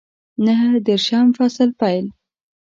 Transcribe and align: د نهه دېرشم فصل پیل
د 0.03 0.03
نهه 0.45 0.69
دېرشم 0.87 1.27
فصل 1.37 1.69
پیل 1.79 2.05